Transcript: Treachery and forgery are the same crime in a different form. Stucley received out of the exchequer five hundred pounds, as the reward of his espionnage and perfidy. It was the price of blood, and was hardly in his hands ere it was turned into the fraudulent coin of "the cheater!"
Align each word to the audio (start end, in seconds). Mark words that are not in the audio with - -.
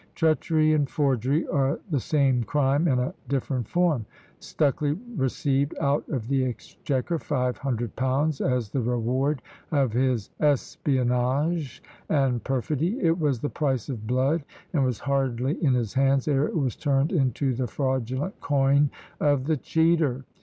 Treachery 0.15 0.73
and 0.73 0.89
forgery 0.89 1.47
are 1.47 1.79
the 1.91 1.99
same 1.99 2.43
crime 2.43 2.87
in 2.87 2.97
a 2.97 3.13
different 3.29 3.67
form. 3.67 4.07
Stucley 4.39 4.97
received 5.15 5.75
out 5.79 6.09
of 6.09 6.27
the 6.27 6.43
exchequer 6.43 7.19
five 7.19 7.59
hundred 7.59 7.95
pounds, 7.95 8.41
as 8.41 8.69
the 8.71 8.81
reward 8.81 9.43
of 9.71 9.93
his 9.93 10.31
espionnage 10.39 11.83
and 12.09 12.43
perfidy. 12.43 12.99
It 12.99 13.19
was 13.19 13.41
the 13.41 13.49
price 13.49 13.89
of 13.89 14.07
blood, 14.07 14.43
and 14.73 14.83
was 14.83 14.97
hardly 15.01 15.63
in 15.63 15.75
his 15.75 15.93
hands 15.93 16.27
ere 16.27 16.47
it 16.47 16.57
was 16.57 16.75
turned 16.75 17.11
into 17.11 17.53
the 17.53 17.67
fraudulent 17.67 18.41
coin 18.41 18.89
of 19.19 19.45
"the 19.45 19.55
cheater!" 19.57 20.23